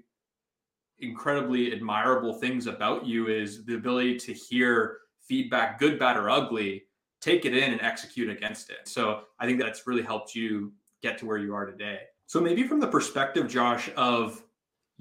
incredibly 0.99 1.73
admirable 1.73 2.33
things 2.33 2.67
about 2.67 3.05
you 3.05 3.27
is 3.27 3.65
the 3.65 3.75
ability 3.75 4.17
to 4.19 4.33
hear 4.33 4.97
feedback 5.27 5.79
good 5.79 5.97
bad 5.97 6.17
or 6.17 6.29
ugly 6.29 6.83
take 7.21 7.45
it 7.45 7.55
in 7.55 7.71
and 7.71 7.81
execute 7.81 8.29
against 8.29 8.69
it. 8.69 8.87
So 8.87 9.21
i 9.39 9.45
think 9.45 9.59
that's 9.59 9.87
really 9.87 10.03
helped 10.03 10.35
you 10.35 10.73
get 11.01 11.17
to 11.19 11.25
where 11.25 11.37
you 11.37 11.55
are 11.55 11.65
today. 11.65 12.01
So 12.27 12.39
maybe 12.39 12.63
from 12.63 12.79
the 12.79 12.87
perspective 12.87 13.47
josh 13.47 13.89
of 13.95 14.43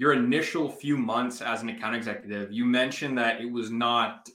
your 0.00 0.14
initial 0.14 0.66
few 0.66 0.96
months 0.96 1.42
as 1.42 1.60
an 1.60 1.68
account 1.68 1.94
executive, 1.94 2.50
you 2.50 2.64
mentioned 2.64 3.18
that 3.18 3.38
it 3.38 3.52
was 3.52 3.70
not 3.70 4.30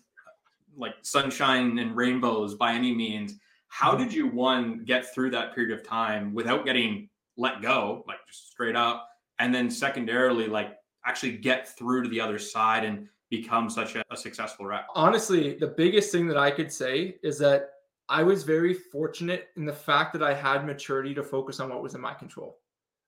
like 0.78 0.94
sunshine 1.02 1.80
and 1.80 1.96
rainbows 1.96 2.54
by 2.54 2.72
any 2.72 2.94
means. 2.94 3.34
How 3.70 3.94
mm-hmm. 3.94 4.04
did 4.04 4.14
you 4.14 4.28
one 4.28 4.84
get 4.86 5.12
through 5.12 5.32
that 5.32 5.56
period 5.56 5.76
of 5.76 5.84
time 5.84 6.36
without 6.36 6.66
getting 6.66 7.10
let 7.36 7.64
go, 7.64 8.04
like 8.08 8.18
just 8.28 8.52
straight 8.52 8.76
up, 8.76 9.10
and 9.40 9.56
then 9.56 9.72
secondarily, 9.72 10.46
like 10.46 10.76
actually 11.04 11.36
get 11.38 11.76
through 11.76 12.04
to 12.04 12.10
the 12.10 12.22
other 12.22 12.38
side 12.38 12.86
and 12.86 13.08
become 13.32 13.68
such 13.68 13.96
a, 13.96 14.04
a 14.12 14.16
successful 14.16 14.68
rep? 14.68 14.86
Honestly, 14.94 15.56
the 15.56 15.74
biggest 15.76 16.12
thing 16.12 16.28
that 16.28 16.38
I 16.38 16.52
could 16.52 16.72
say 16.72 17.16
is 17.24 17.40
that 17.40 17.72
I 18.08 18.22
was 18.22 18.44
very 18.44 18.76
fortunate 18.76 19.48
in 19.56 19.66
the 19.66 19.74
fact 19.74 20.14
that 20.14 20.22
I 20.22 20.36
had 20.36 20.64
maturity 20.64 21.16
to 21.16 21.24
focus 21.24 21.60
on 21.60 21.70
what 21.70 21.82
was 21.82 21.96
in 21.96 22.02
my 22.02 22.14
control. 22.14 22.60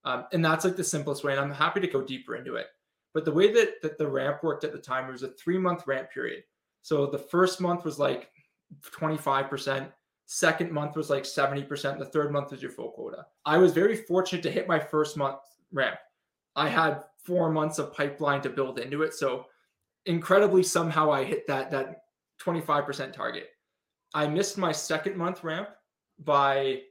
Um, 0.08 0.24
and 0.32 0.44
that's 0.44 0.64
like 0.64 0.78
the 0.78 0.86
simplest 0.86 1.26
way. 1.26 1.34
And 1.34 1.42
I'm 1.42 1.52
happy 1.52 1.82
to 1.82 1.88
go 1.88 2.02
deeper 2.02 2.38
into 2.38 2.56
it. 2.56 2.68
But 3.14 3.26
the 3.26 3.34
way 3.34 3.52
that, 3.52 3.82
that 3.82 3.98
the 3.98 4.08
ramp 4.08 4.42
worked 4.42 4.64
at 4.64 4.72
the 4.72 4.78
time 4.78 5.12
was 5.12 5.22
a 5.22 5.32
three 5.32 5.58
month 5.58 5.86
ramp 5.86 6.10
period. 6.12 6.44
So 6.82 7.06
the 7.08 7.18
first 7.18 7.60
month 7.60 7.84
was 7.84 8.00
like 8.00 8.32
25%. 8.86 9.92
Second 10.26 10.72
month 10.72 10.96
was 10.96 11.10
like 11.10 11.24
70%. 11.24 12.00
The 12.00 12.06
third 12.06 12.32
month 12.32 12.52
was 12.52 12.62
your 12.62 12.72
full 12.72 12.92
quota. 12.92 13.26
I 13.46 13.58
was 13.58 13.74
very 13.74 13.98
fortunate 13.98 14.44
to 14.44 14.52
hit 14.52 14.66
my 14.66 14.80
first 14.80 15.18
month 15.18 15.40
ramp. 15.74 16.00
I 16.56 16.70
had 16.70 17.04
four 17.26 17.52
months 17.52 17.78
of 17.78 17.94
pipeline 17.94 18.42
to 18.44 18.50
build 18.50 18.80
into 18.80 19.04
it. 19.04 19.14
So 19.14 19.48
incredibly, 20.06 20.64
somehow 20.64 21.12
I 21.12 21.26
hit 21.26 21.46
that, 21.48 21.70
that 21.72 22.04
25% 22.42 23.12
target. 23.12 23.50
I 24.14 24.26
missed 24.26 24.58
my 24.58 24.72
second 24.72 25.18
month 25.18 25.44
ramp 25.44 25.68
by 26.24 26.84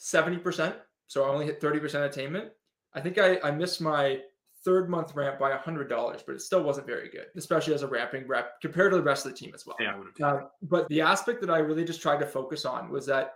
70%. 0.00 0.74
So 1.12 1.24
I 1.24 1.28
only 1.28 1.44
hit 1.44 1.60
30% 1.60 2.06
attainment. 2.06 2.48
I 2.94 3.00
think 3.00 3.18
I, 3.18 3.38
I 3.44 3.50
missed 3.50 3.82
my 3.82 4.20
third 4.64 4.88
month 4.88 5.14
ramp 5.14 5.38
by 5.38 5.54
$100, 5.54 5.88
but 6.26 6.34
it 6.34 6.40
still 6.40 6.62
wasn't 6.62 6.86
very 6.86 7.10
good, 7.10 7.26
especially 7.36 7.74
as 7.74 7.82
a 7.82 7.86
ramping 7.86 8.26
rep 8.26 8.58
compared 8.62 8.92
to 8.92 8.96
the 8.96 9.02
rest 9.02 9.26
of 9.26 9.32
the 9.32 9.36
team 9.36 9.52
as 9.54 9.66
well. 9.66 9.76
Yeah, 9.78 10.00
uh, 10.26 10.44
but 10.62 10.88
the 10.88 11.02
aspect 11.02 11.42
that 11.42 11.50
I 11.50 11.58
really 11.58 11.84
just 11.84 12.00
tried 12.00 12.20
to 12.20 12.26
focus 12.26 12.64
on 12.64 12.90
was 12.90 13.04
that 13.06 13.34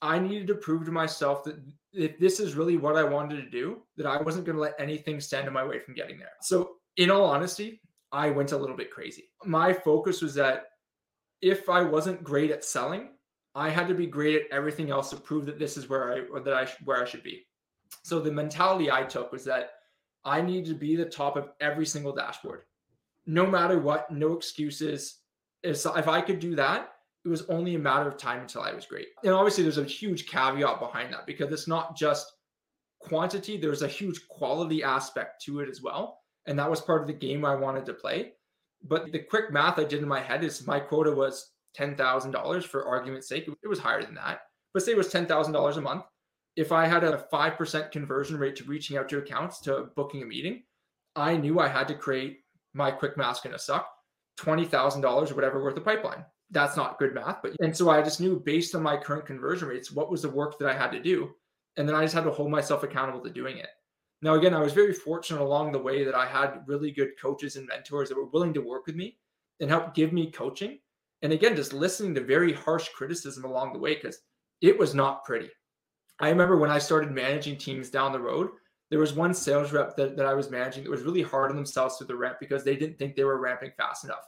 I 0.00 0.18
needed 0.18 0.48
to 0.48 0.56
prove 0.56 0.84
to 0.86 0.90
myself 0.90 1.44
that 1.44 1.62
if 1.92 2.18
this 2.18 2.40
is 2.40 2.56
really 2.56 2.76
what 2.76 2.96
I 2.96 3.04
wanted 3.04 3.36
to 3.36 3.48
do, 3.48 3.82
that 3.98 4.06
I 4.06 4.20
wasn't 4.20 4.44
going 4.44 4.56
to 4.56 4.62
let 4.62 4.74
anything 4.80 5.20
stand 5.20 5.46
in 5.46 5.52
my 5.52 5.64
way 5.64 5.78
from 5.78 5.94
getting 5.94 6.18
there. 6.18 6.32
So, 6.40 6.72
in 6.96 7.08
all 7.08 7.24
honesty, 7.24 7.80
I 8.10 8.30
went 8.30 8.50
a 8.50 8.56
little 8.56 8.76
bit 8.76 8.90
crazy. 8.90 9.30
My 9.44 9.72
focus 9.72 10.22
was 10.22 10.34
that 10.34 10.64
if 11.40 11.68
I 11.68 11.82
wasn't 11.82 12.24
great 12.24 12.50
at 12.50 12.64
selling, 12.64 13.10
I 13.54 13.68
had 13.68 13.88
to 13.88 13.94
be 13.94 14.06
great 14.06 14.36
at 14.36 14.50
everything 14.50 14.90
else 14.90 15.10
to 15.10 15.16
prove 15.16 15.46
that 15.46 15.58
this 15.58 15.76
is 15.76 15.88
where 15.88 16.12
I 16.12 16.20
or 16.32 16.40
that 16.40 16.54
I 16.54 16.66
where 16.84 17.02
I 17.02 17.04
should 17.04 17.22
be. 17.22 17.46
So 18.02 18.18
the 18.18 18.32
mentality 18.32 18.90
I 18.90 19.02
took 19.02 19.32
was 19.32 19.44
that 19.44 19.70
I 20.24 20.40
needed 20.40 20.66
to 20.66 20.74
be 20.74 20.96
the 20.96 21.04
top 21.04 21.36
of 21.36 21.50
every 21.60 21.86
single 21.86 22.14
dashboard, 22.14 22.62
no 23.26 23.46
matter 23.46 23.78
what, 23.78 24.10
no 24.10 24.32
excuses. 24.34 25.18
If, 25.62 25.84
if 25.84 26.08
I 26.08 26.20
could 26.20 26.38
do 26.38 26.54
that, 26.56 26.92
it 27.24 27.28
was 27.28 27.42
only 27.48 27.74
a 27.74 27.78
matter 27.78 28.08
of 28.08 28.16
time 28.16 28.40
until 28.40 28.62
I 28.62 28.72
was 28.72 28.86
great. 28.86 29.08
And 29.22 29.32
obviously, 29.32 29.62
there's 29.62 29.78
a 29.78 29.84
huge 29.84 30.26
caveat 30.26 30.80
behind 30.80 31.12
that 31.12 31.26
because 31.26 31.52
it's 31.52 31.68
not 31.68 31.96
just 31.96 32.32
quantity, 33.00 33.56
there's 33.56 33.82
a 33.82 33.88
huge 33.88 34.26
quality 34.28 34.82
aspect 34.82 35.42
to 35.44 35.60
it 35.60 35.68
as 35.68 35.82
well. 35.82 36.20
And 36.46 36.58
that 36.58 36.70
was 36.70 36.80
part 36.80 37.02
of 37.02 37.06
the 37.06 37.12
game 37.12 37.44
I 37.44 37.54
wanted 37.54 37.86
to 37.86 37.94
play. 37.94 38.32
But 38.82 39.12
the 39.12 39.20
quick 39.20 39.52
math 39.52 39.78
I 39.78 39.84
did 39.84 40.02
in 40.02 40.08
my 40.08 40.20
head 40.20 40.42
is 40.42 40.66
my 40.66 40.80
quota 40.80 41.12
was 41.12 41.51
$10,000 41.76 42.64
for 42.64 42.86
argument's 42.86 43.28
sake. 43.28 43.48
It 43.62 43.68
was 43.68 43.78
higher 43.78 44.02
than 44.02 44.14
that, 44.16 44.40
but 44.74 44.82
say 44.82 44.92
it 44.92 44.98
was 44.98 45.12
$10,000 45.12 45.76
a 45.76 45.80
month. 45.80 46.04
if 46.56 46.72
I 46.72 46.86
had 46.86 47.04
a 47.04 47.26
5% 47.32 47.90
conversion 47.90 48.38
rate 48.38 48.56
to 48.56 48.64
reaching 48.64 48.96
out 48.96 49.08
to 49.08 49.18
accounts 49.18 49.60
to 49.62 49.88
booking 49.96 50.22
a 50.22 50.26
meeting, 50.26 50.62
I 51.16 51.36
knew 51.36 51.60
I 51.60 51.68
had 51.68 51.88
to 51.88 51.94
create 51.94 52.40
my 52.74 52.90
quick 52.90 53.16
mask 53.16 53.46
in 53.46 53.54
a 53.54 53.58
suck, 53.58 53.88
$20,000 54.38 55.30
or 55.30 55.34
whatever 55.34 55.62
worth 55.62 55.76
of 55.76 55.84
pipeline. 55.84 56.24
That's 56.50 56.76
not 56.76 56.98
good 56.98 57.14
math, 57.14 57.40
but 57.42 57.52
and 57.60 57.74
so 57.74 57.88
I 57.88 58.02
just 58.02 58.20
knew 58.20 58.38
based 58.38 58.74
on 58.74 58.82
my 58.82 58.96
current 58.98 59.24
conversion 59.24 59.68
rates, 59.68 59.90
what 59.90 60.10
was 60.10 60.20
the 60.20 60.28
work 60.28 60.58
that 60.58 60.68
I 60.68 60.76
had 60.76 60.92
to 60.92 61.02
do. 61.02 61.30
And 61.78 61.88
then 61.88 61.96
I 61.96 62.02
just 62.02 62.14
had 62.14 62.24
to 62.24 62.30
hold 62.30 62.50
myself 62.50 62.82
accountable 62.82 63.22
to 63.22 63.30
doing 63.30 63.56
it. 63.56 63.68
Now, 64.20 64.34
again, 64.34 64.52
I 64.52 64.60
was 64.60 64.74
very 64.74 64.92
fortunate 64.92 65.40
along 65.40 65.72
the 65.72 65.78
way 65.78 66.04
that 66.04 66.14
I 66.14 66.26
had 66.26 66.62
really 66.66 66.90
good 66.90 67.12
coaches 67.20 67.56
and 67.56 67.66
mentors 67.66 68.10
that 68.10 68.18
were 68.18 68.26
willing 68.26 68.52
to 68.52 68.60
work 68.60 68.86
with 68.86 68.94
me 68.94 69.16
and 69.60 69.70
help 69.70 69.94
give 69.94 70.12
me 70.12 70.30
coaching. 70.30 70.78
And 71.22 71.32
again, 71.32 71.56
just 71.56 71.72
listening 71.72 72.14
to 72.14 72.20
very 72.20 72.52
harsh 72.52 72.88
criticism 72.88 73.44
along 73.44 73.72
the 73.72 73.78
way 73.78 73.94
because 73.94 74.20
it 74.60 74.78
was 74.78 74.94
not 74.94 75.24
pretty. 75.24 75.50
I 76.20 76.28
remember 76.28 76.56
when 76.56 76.70
I 76.70 76.78
started 76.78 77.10
managing 77.10 77.58
teams 77.58 77.90
down 77.90 78.12
the 78.12 78.20
road, 78.20 78.50
there 78.90 78.98
was 78.98 79.14
one 79.14 79.32
sales 79.32 79.72
rep 79.72 79.96
that, 79.96 80.16
that 80.16 80.26
I 80.26 80.34
was 80.34 80.50
managing 80.50 80.84
that 80.84 80.90
was 80.90 81.02
really 81.02 81.22
hard 81.22 81.50
on 81.50 81.56
themselves 81.56 81.96
through 81.96 82.08
the 82.08 82.16
ramp 82.16 82.36
because 82.40 82.62
they 82.62 82.76
didn't 82.76 82.98
think 82.98 83.16
they 83.16 83.24
were 83.24 83.40
ramping 83.40 83.70
fast 83.76 84.04
enough. 84.04 84.24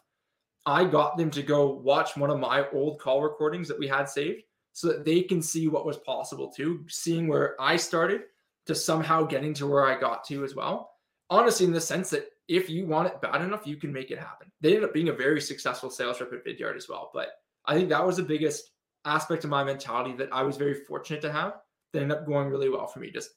I 0.66 0.84
got 0.84 1.18
them 1.18 1.30
to 1.32 1.42
go 1.42 1.68
watch 1.68 2.16
one 2.16 2.30
of 2.30 2.40
my 2.40 2.66
old 2.70 2.98
call 2.98 3.22
recordings 3.22 3.68
that 3.68 3.78
we 3.78 3.86
had 3.86 4.08
saved 4.08 4.42
so 4.72 4.88
that 4.88 5.04
they 5.04 5.22
can 5.22 5.42
see 5.42 5.68
what 5.68 5.84
was 5.84 5.98
possible 5.98 6.50
too, 6.50 6.84
seeing 6.88 7.28
where 7.28 7.60
I 7.60 7.76
started 7.76 8.22
to 8.66 8.74
somehow 8.74 9.24
getting 9.24 9.52
to 9.54 9.66
where 9.66 9.84
I 9.86 10.00
got 10.00 10.24
to 10.24 10.44
as 10.44 10.54
well. 10.54 10.92
Honestly, 11.28 11.66
in 11.66 11.72
the 11.72 11.80
sense 11.80 12.10
that 12.10 12.28
if 12.48 12.68
you 12.68 12.86
want 12.86 13.08
it 13.08 13.20
bad 13.20 13.42
enough, 13.42 13.66
you 13.66 13.76
can 13.76 13.92
make 13.92 14.10
it 14.10 14.18
happen. 14.18 14.50
They 14.60 14.70
ended 14.70 14.84
up 14.84 14.94
being 14.94 15.08
a 15.08 15.14
very 15.14 15.40
successful 15.40 15.90
sales 15.90 16.20
rep 16.20 16.32
at 16.32 16.44
Vidyard 16.44 16.76
as 16.76 16.88
well. 16.88 17.10
But 17.14 17.28
I 17.66 17.74
think 17.74 17.88
that 17.88 18.06
was 18.06 18.16
the 18.16 18.22
biggest 18.22 18.70
aspect 19.04 19.44
of 19.44 19.50
my 19.50 19.64
mentality 19.64 20.14
that 20.16 20.32
I 20.32 20.42
was 20.42 20.56
very 20.56 20.74
fortunate 20.74 21.22
to 21.22 21.32
have 21.32 21.54
that 21.92 22.02
ended 22.02 22.18
up 22.18 22.26
going 22.26 22.48
really 22.48 22.68
well 22.68 22.86
for 22.86 23.00
me. 23.00 23.10
Just 23.10 23.30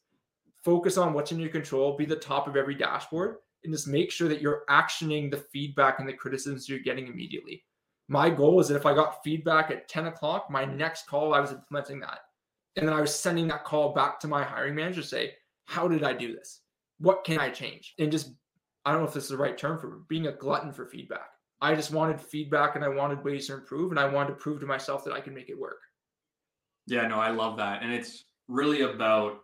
focus 0.63 0.97
on 0.97 1.13
what's 1.13 1.31
in 1.31 1.39
your 1.39 1.49
control, 1.49 1.95
be 1.95 2.05
the 2.05 2.15
top 2.15 2.47
of 2.47 2.55
every 2.55 2.75
dashboard, 2.75 3.37
and 3.63 3.73
just 3.73 3.87
make 3.87 4.11
sure 4.11 4.27
that 4.27 4.41
you're 4.41 4.63
actioning 4.69 5.31
the 5.31 5.37
feedback 5.37 5.99
and 5.99 6.07
the 6.07 6.13
criticisms 6.13 6.67
you're 6.67 6.79
getting 6.79 7.07
immediately. 7.07 7.63
My 8.09 8.29
goal 8.29 8.59
is 8.59 8.67
that 8.69 8.75
if 8.75 8.85
I 8.85 8.93
got 8.93 9.23
feedback 9.23 9.71
at 9.71 9.89
10 9.89 10.07
o'clock, 10.07 10.49
my 10.49 10.65
next 10.65 11.07
call, 11.07 11.33
I 11.33 11.39
was 11.39 11.51
implementing 11.51 11.99
that. 12.01 12.19
And 12.75 12.87
then 12.87 12.95
I 12.95 13.01
was 13.01 13.13
sending 13.13 13.47
that 13.47 13.65
call 13.65 13.93
back 13.93 14.19
to 14.19 14.27
my 14.27 14.43
hiring 14.43 14.75
manager 14.75 15.01
to 15.01 15.07
say, 15.07 15.33
How 15.65 15.87
did 15.87 16.03
I 16.03 16.13
do 16.13 16.33
this? 16.33 16.61
What 16.99 17.23
can 17.23 17.39
I 17.39 17.49
change? 17.49 17.93
And 17.99 18.11
just, 18.11 18.31
I 18.88 18.91
don't 18.91 19.01
know 19.01 19.08
if 19.10 19.13
this 19.13 19.25
is 19.25 19.32
the 19.32 19.38
right 19.38 19.58
term 19.58 19.77
for 19.77 20.00
being 20.08 20.27
a 20.27 20.32
glutton 20.32 20.72
for 20.72 20.86
feedback. 20.86 21.32
I 21.60 21.75
just 21.75 21.91
wanted 21.91 22.22
feedback 22.22 22.77
and 22.77 22.86
I 22.86 22.88
wanted 22.88 23.22
ways 23.22 23.48
to 23.48 23.56
improve 23.56 23.91
and 23.91 24.00
I 24.00 24.08
wanted 24.08 24.29
to 24.29 24.36
prove 24.36 24.62
to 24.62 24.65
myself 24.65 25.03
that 25.03 25.13
I 25.13 25.20
can 25.20 25.34
make 25.34 25.50
it 25.50 25.60
work. 25.60 25.82
Yeah, 26.86 27.06
no, 27.06 27.20
I 27.20 27.32
love 27.32 27.58
that. 27.58 27.84
And 27.84 27.91
it's 27.91 28.24
really 28.48 28.84
about 28.84 29.39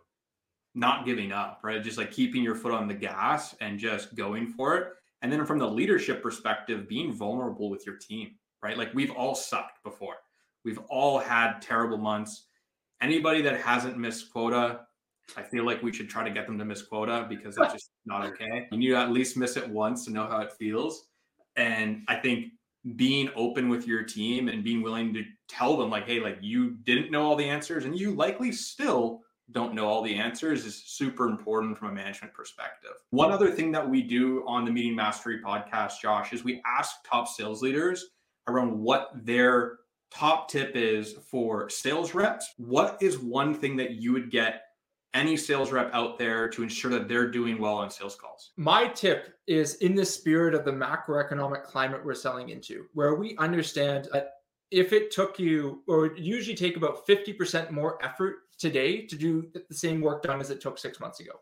not 0.74 1.04
giving 1.04 1.30
up, 1.30 1.60
right? 1.62 1.84
Just 1.84 1.98
like 1.98 2.10
keeping 2.10 2.42
your 2.42 2.54
foot 2.54 2.72
on 2.72 2.88
the 2.88 2.94
gas 2.94 3.54
and 3.60 3.78
just 3.78 4.14
going 4.14 4.46
for 4.46 4.78
it. 4.78 4.92
And 5.20 5.30
then 5.30 5.44
from 5.44 5.58
the 5.58 5.68
leadership 5.68 6.22
perspective, 6.22 6.88
being 6.88 7.12
vulnerable 7.12 7.68
with 7.68 7.84
your 7.84 7.96
team, 7.96 8.36
right? 8.62 8.78
Like 8.78 8.94
we've 8.94 9.12
all 9.12 9.34
sucked 9.34 9.84
before. 9.84 10.16
We've 10.64 10.80
all 10.88 11.18
had 11.18 11.58
terrible 11.60 11.98
months. 11.98 12.46
Anybody 13.02 13.42
that 13.42 13.60
hasn't 13.60 13.98
missed 13.98 14.32
quota, 14.32 14.86
I 15.36 15.42
feel 15.42 15.64
like 15.64 15.82
we 15.82 15.92
should 15.92 16.08
try 16.08 16.24
to 16.24 16.30
get 16.30 16.46
them 16.46 16.58
to 16.58 16.64
miss 16.64 16.82
quota 16.82 17.26
because 17.28 17.56
that's 17.56 17.72
just 17.72 17.90
not 18.04 18.24
okay. 18.26 18.68
You 18.70 18.78
need 18.78 18.88
to 18.88 18.96
at 18.96 19.10
least 19.10 19.36
miss 19.36 19.56
it 19.56 19.68
once 19.68 20.04
to 20.04 20.12
know 20.12 20.26
how 20.26 20.40
it 20.40 20.52
feels. 20.52 21.08
And 21.56 22.02
I 22.08 22.16
think 22.16 22.52
being 22.96 23.30
open 23.34 23.68
with 23.68 23.86
your 23.86 24.02
team 24.02 24.48
and 24.48 24.62
being 24.62 24.82
willing 24.82 25.14
to 25.14 25.24
tell 25.48 25.76
them, 25.76 25.90
like, 25.90 26.06
hey, 26.06 26.20
like 26.20 26.38
you 26.40 26.72
didn't 26.84 27.10
know 27.10 27.22
all 27.22 27.36
the 27.36 27.48
answers 27.48 27.84
and 27.84 27.98
you 27.98 28.14
likely 28.14 28.52
still 28.52 29.22
don't 29.50 29.74
know 29.74 29.86
all 29.86 30.02
the 30.02 30.14
answers 30.14 30.64
is 30.64 30.82
super 30.86 31.28
important 31.28 31.78
from 31.78 31.88
a 31.88 31.92
management 31.92 32.32
perspective. 32.32 32.92
One 33.10 33.30
other 33.30 33.50
thing 33.50 33.72
that 33.72 33.88
we 33.88 34.02
do 34.02 34.42
on 34.46 34.64
the 34.64 34.70
Meeting 34.70 34.94
Mastery 34.94 35.40
podcast, 35.42 36.00
Josh, 36.00 36.32
is 36.32 36.44
we 36.44 36.62
ask 36.64 36.96
top 37.04 37.28
sales 37.28 37.62
leaders 37.62 38.06
around 38.48 38.78
what 38.78 39.10
their 39.14 39.78
top 40.10 40.48
tip 40.48 40.72
is 40.74 41.14
for 41.30 41.68
sales 41.68 42.14
reps. 42.14 42.54
What 42.56 42.96
is 43.00 43.18
one 43.18 43.54
thing 43.54 43.76
that 43.76 43.92
you 43.92 44.12
would 44.12 44.30
get 44.30 44.62
any 45.14 45.36
sales 45.36 45.72
rep 45.72 45.90
out 45.94 46.18
there 46.18 46.48
to 46.48 46.62
ensure 46.62 46.90
that 46.90 47.08
they're 47.08 47.30
doing 47.30 47.58
well 47.58 47.74
on 47.74 47.90
sales 47.90 48.16
calls? 48.16 48.50
My 48.56 48.88
tip 48.88 49.34
is 49.46 49.76
in 49.76 49.94
the 49.94 50.04
spirit 50.04 50.54
of 50.54 50.64
the 50.64 50.72
macroeconomic 50.72 51.64
climate 51.64 52.04
we're 52.04 52.14
selling 52.14 52.50
into, 52.50 52.86
where 52.92 53.14
we 53.14 53.36
understand 53.38 54.08
that 54.12 54.32
if 54.70 54.92
it 54.92 55.12
took 55.12 55.38
you, 55.38 55.82
or 55.86 56.06
it 56.06 56.18
usually 56.18 56.56
take 56.56 56.76
about 56.76 57.06
50% 57.06 57.70
more 57.70 58.04
effort 58.04 58.36
today 58.58 59.06
to 59.06 59.16
do 59.16 59.48
the 59.54 59.74
same 59.74 60.00
work 60.00 60.22
done 60.22 60.40
as 60.40 60.50
it 60.50 60.60
took 60.60 60.78
six 60.78 61.00
months 61.00 61.20
ago. 61.20 61.32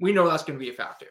We 0.00 0.12
know 0.12 0.28
that's 0.28 0.44
going 0.44 0.58
to 0.58 0.64
be 0.64 0.70
a 0.70 0.74
factor. 0.74 1.06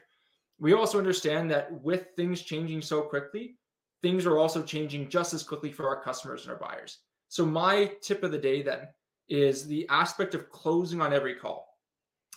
We 0.60 0.74
also 0.74 0.98
understand 0.98 1.52
that 1.52 1.72
with 1.82 2.08
things 2.16 2.42
changing 2.42 2.82
so 2.82 3.02
quickly, 3.02 3.58
things 4.02 4.26
are 4.26 4.38
also 4.38 4.62
changing 4.62 5.10
just 5.10 5.34
as 5.34 5.44
quickly 5.44 5.72
for 5.72 5.88
our 5.88 6.02
customers 6.02 6.44
and 6.44 6.52
our 6.52 6.60
buyers. 6.60 7.00
So, 7.28 7.46
my 7.46 7.92
tip 8.02 8.24
of 8.24 8.32
the 8.32 8.38
day 8.38 8.62
then 8.62 8.88
is 9.28 9.66
the 9.66 9.88
aspect 9.90 10.36
of 10.36 10.50
closing 10.50 11.02
on 11.02 11.14
every 11.14 11.36
call. 11.36 11.73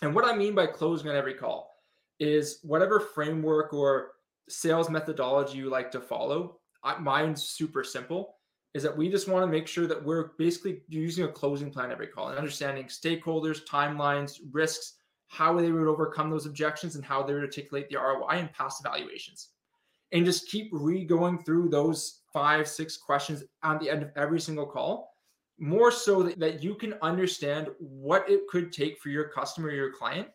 And 0.01 0.13
what 0.13 0.25
I 0.25 0.35
mean 0.35 0.53
by 0.53 0.67
closing 0.67 1.09
on 1.09 1.15
every 1.15 1.33
call 1.33 1.75
is 2.19 2.59
whatever 2.63 2.99
framework 2.99 3.73
or 3.73 4.11
sales 4.49 4.89
methodology 4.89 5.57
you 5.57 5.69
like 5.69 5.91
to 5.91 6.01
follow. 6.01 6.59
Mine's 6.99 7.43
super 7.43 7.83
simple 7.83 8.35
is 8.73 8.83
that 8.83 8.95
we 8.95 9.09
just 9.09 9.27
want 9.27 9.43
to 9.43 9.51
make 9.51 9.67
sure 9.67 9.87
that 9.87 10.03
we're 10.03 10.29
basically 10.37 10.81
using 10.87 11.25
a 11.25 11.27
closing 11.27 11.71
plan 11.71 11.91
every 11.91 12.07
call 12.07 12.29
and 12.29 12.37
understanding 12.37 12.85
stakeholders, 12.85 13.65
timelines, 13.65 14.39
risks, 14.51 14.93
how 15.29 15.59
they 15.59 15.71
would 15.71 15.87
overcome 15.87 16.29
those 16.29 16.45
objections, 16.45 16.95
and 16.95 17.03
how 17.03 17.23
they 17.23 17.33
would 17.33 17.43
articulate 17.43 17.89
the 17.89 17.97
ROI 17.97 18.33
and 18.33 18.53
past 18.53 18.85
evaluations. 18.85 19.49
And 20.11 20.25
just 20.25 20.47
keep 20.47 20.69
re 20.71 21.03
going 21.03 21.43
through 21.43 21.69
those 21.69 22.21
five, 22.31 22.67
six 22.67 22.95
questions 22.95 23.43
at 23.63 23.79
the 23.79 23.89
end 23.89 24.03
of 24.03 24.11
every 24.15 24.39
single 24.39 24.65
call, 24.65 25.16
more 25.59 25.91
so 25.91 26.23
that, 26.23 26.39
that 26.39 26.63
you 26.63 26.75
can 26.75 26.93
understand 27.01 27.69
what 27.79 28.29
it 28.29 28.47
could 28.47 28.71
take 28.71 28.99
for 28.99 29.09
your 29.09 29.29
customer, 29.29 29.71
your 29.71 29.91
client 29.91 30.27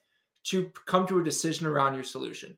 to 0.45 0.71
come 0.87 1.07
to 1.07 1.21
a 1.21 1.25
decision 1.25 1.67
around 1.67 1.95
your 1.95 2.05
solution. 2.05 2.57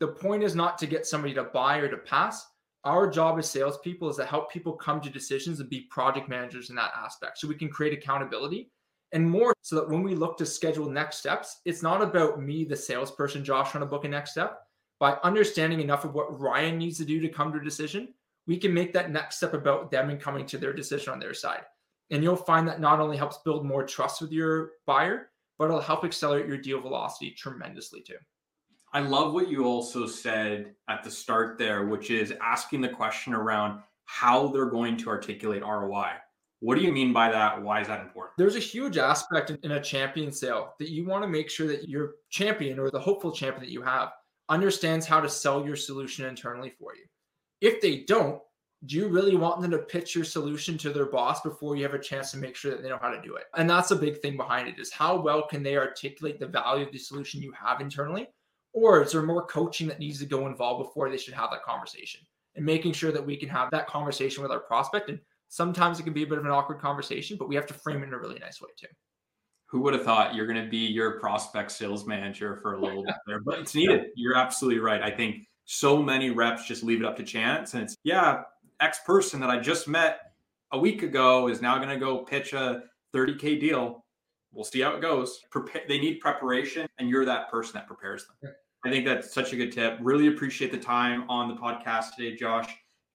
The 0.00 0.08
point 0.08 0.42
is 0.42 0.54
not 0.54 0.78
to 0.78 0.86
get 0.86 1.06
somebody 1.06 1.34
to 1.34 1.44
buy 1.44 1.78
or 1.78 1.88
to 1.88 1.98
pass 1.98 2.46
our 2.84 3.10
job 3.10 3.38
as 3.38 3.50
salespeople 3.50 4.08
is 4.08 4.16
to 4.16 4.24
help 4.24 4.50
people 4.50 4.72
come 4.72 5.00
to 5.00 5.10
decisions 5.10 5.60
and 5.60 5.68
be 5.68 5.82
project 5.90 6.28
managers 6.28 6.70
in 6.70 6.76
that 6.76 6.92
aspect 6.96 7.38
so 7.38 7.48
we 7.48 7.54
can 7.54 7.68
create 7.68 7.92
accountability 7.92 8.70
and 9.12 9.28
more 9.28 9.54
so 9.62 9.76
that 9.76 9.88
when 9.88 10.02
we 10.02 10.14
look 10.14 10.36
to 10.38 10.46
schedule 10.46 10.88
next 10.88 11.16
steps, 11.16 11.60
it's 11.64 11.82
not 11.82 12.02
about 12.02 12.40
me, 12.40 12.64
the 12.64 12.76
salesperson, 12.76 13.44
Josh, 13.44 13.70
trying 13.70 13.82
to 13.82 13.86
book 13.86 14.04
a 14.04 14.08
next 14.08 14.32
step. 14.32 14.60
By 15.00 15.16
understanding 15.22 15.80
enough 15.80 16.04
of 16.04 16.14
what 16.14 16.38
Ryan 16.38 16.76
needs 16.76 16.98
to 16.98 17.04
do 17.04 17.20
to 17.20 17.28
come 17.28 17.52
to 17.52 17.58
a 17.58 17.64
decision, 17.64 18.14
we 18.46 18.58
can 18.58 18.74
make 18.74 18.92
that 18.92 19.10
next 19.10 19.36
step 19.36 19.54
about 19.54 19.90
them 19.90 20.10
and 20.10 20.20
coming 20.20 20.44
to 20.46 20.58
their 20.58 20.72
decision 20.72 21.12
on 21.12 21.20
their 21.20 21.34
side. 21.34 21.62
And 22.10 22.22
you'll 22.22 22.36
find 22.36 22.66
that 22.68 22.80
not 22.80 23.00
only 23.00 23.16
helps 23.16 23.38
build 23.38 23.66
more 23.66 23.84
trust 23.84 24.20
with 24.20 24.32
your 24.32 24.72
buyer, 24.86 25.30
but 25.58 25.66
it'll 25.66 25.80
help 25.80 26.04
accelerate 26.04 26.46
your 26.46 26.56
deal 26.56 26.80
velocity 26.80 27.32
tremendously 27.32 28.00
too. 28.00 28.16
I 28.92 29.00
love 29.00 29.34
what 29.34 29.48
you 29.48 29.64
also 29.64 30.06
said 30.06 30.74
at 30.88 31.04
the 31.04 31.10
start 31.10 31.58
there, 31.58 31.86
which 31.86 32.10
is 32.10 32.32
asking 32.40 32.80
the 32.80 32.88
question 32.88 33.34
around 33.34 33.82
how 34.06 34.48
they're 34.48 34.70
going 34.70 34.96
to 34.98 35.10
articulate 35.10 35.62
ROI. 35.62 36.12
What 36.60 36.76
do 36.76 36.80
you 36.80 36.90
mean 36.90 37.12
by 37.12 37.30
that? 37.30 37.62
Why 37.62 37.82
is 37.82 37.88
that 37.88 38.00
important? 38.00 38.34
There's 38.38 38.56
a 38.56 38.60
huge 38.60 38.96
aspect 38.96 39.50
in 39.50 39.72
a 39.72 39.82
champion 39.82 40.32
sale 40.32 40.74
that 40.78 40.88
you 40.88 41.04
want 41.04 41.22
to 41.22 41.28
make 41.28 41.50
sure 41.50 41.68
that 41.68 41.88
your 41.88 42.14
champion 42.30 42.78
or 42.78 42.90
the 42.90 42.98
hopeful 42.98 43.30
champion 43.30 43.62
that 43.62 43.70
you 43.70 43.82
have 43.82 44.12
understands 44.48 45.06
how 45.06 45.20
to 45.20 45.28
sell 45.28 45.64
your 45.64 45.76
solution 45.76 46.24
internally 46.24 46.70
for 46.70 46.94
you. 46.96 47.04
If 47.60 47.80
they 47.80 48.04
don't, 48.04 48.40
do 48.86 48.96
you 48.96 49.08
really 49.08 49.36
want 49.36 49.60
them 49.60 49.70
to 49.72 49.78
pitch 49.78 50.14
your 50.14 50.24
solution 50.24 50.78
to 50.78 50.90
their 50.90 51.06
boss 51.06 51.40
before 51.40 51.76
you 51.76 51.82
have 51.82 51.94
a 51.94 51.98
chance 51.98 52.30
to 52.30 52.36
make 52.36 52.54
sure 52.54 52.70
that 52.70 52.82
they 52.82 52.88
know 52.88 52.98
how 53.00 53.10
to 53.10 53.20
do 53.20 53.34
it? 53.34 53.44
And 53.56 53.68
that's 53.68 53.90
a 53.90 53.96
big 53.96 54.20
thing 54.20 54.36
behind 54.36 54.68
it 54.68 54.78
is 54.78 54.92
how 54.92 55.20
well 55.20 55.46
can 55.46 55.62
they 55.62 55.76
articulate 55.76 56.38
the 56.38 56.46
value 56.46 56.86
of 56.86 56.92
the 56.92 56.98
solution 56.98 57.42
you 57.42 57.52
have 57.52 57.80
internally 57.80 58.28
or 58.72 59.02
is 59.02 59.12
there 59.12 59.22
more 59.22 59.46
coaching 59.46 59.88
that 59.88 59.98
needs 59.98 60.18
to 60.20 60.26
go 60.26 60.46
involved 60.46 60.86
before 60.86 61.10
they 61.10 61.16
should 61.16 61.34
have 61.34 61.50
that 61.50 61.62
conversation 61.62 62.20
and 62.54 62.64
making 62.64 62.92
sure 62.92 63.12
that 63.12 63.24
we 63.24 63.36
can 63.36 63.48
have 63.48 63.70
that 63.70 63.86
conversation 63.86 64.42
with 64.42 64.52
our 64.52 64.60
prospect? 64.60 65.08
And 65.08 65.18
sometimes 65.48 65.98
it 65.98 66.04
can 66.04 66.12
be 66.12 66.22
a 66.22 66.26
bit 66.26 66.38
of 66.38 66.44
an 66.44 66.50
awkward 66.50 66.80
conversation, 66.80 67.36
but 67.38 67.48
we 67.48 67.54
have 67.54 67.66
to 67.66 67.74
frame 67.74 68.02
it 68.02 68.06
in 68.06 68.14
a 68.14 68.18
really 68.18 68.38
nice 68.38 68.60
way 68.60 68.68
too. 68.78 68.86
Who 69.66 69.80
would 69.80 69.94
have 69.94 70.04
thought 70.04 70.34
you're 70.34 70.46
going 70.46 70.62
to 70.62 70.70
be 70.70 70.86
your 70.86 71.18
prospect 71.20 71.72
sales 71.72 72.06
manager 72.06 72.58
for 72.62 72.74
a 72.74 72.80
little 72.80 73.04
bit 73.04 73.14
there? 73.26 73.40
But 73.40 73.58
it's 73.58 73.74
needed. 73.74 74.06
You're 74.16 74.34
absolutely 74.34 74.80
right. 74.80 75.02
I 75.02 75.10
think 75.10 75.46
so 75.66 76.02
many 76.02 76.30
reps 76.30 76.66
just 76.66 76.82
leave 76.82 77.00
it 77.00 77.04
up 77.04 77.18
to 77.18 77.22
chance. 77.22 77.74
And 77.74 77.82
it's, 77.82 77.94
yeah, 78.02 78.44
X 78.80 79.00
person 79.04 79.40
that 79.40 79.50
I 79.50 79.58
just 79.58 79.88
met 79.88 80.32
a 80.72 80.78
week 80.78 81.02
ago 81.02 81.48
is 81.48 81.60
now 81.60 81.76
going 81.78 81.88
to 81.88 81.96
go 81.96 82.18
pitch 82.18 82.52
a 82.52 82.84
30K 83.14 83.60
deal. 83.60 84.04
We'll 84.52 84.64
see 84.64 84.80
how 84.80 84.94
it 84.94 85.02
goes. 85.02 85.40
Prepare, 85.50 85.82
they 85.88 85.98
need 85.98 86.20
preparation, 86.20 86.86
and 86.98 87.08
you're 87.08 87.24
that 87.24 87.50
person 87.50 87.72
that 87.74 87.86
prepares 87.86 88.26
them. 88.26 88.52
I 88.84 88.90
think 88.90 89.04
that's 89.04 89.34
such 89.34 89.52
a 89.52 89.56
good 89.56 89.72
tip. 89.72 89.98
Really 90.00 90.28
appreciate 90.28 90.70
the 90.70 90.78
time 90.78 91.28
on 91.28 91.48
the 91.48 91.54
podcast 91.54 92.14
today, 92.16 92.36
Josh. 92.36 92.74